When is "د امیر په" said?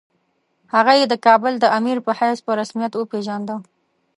1.59-2.11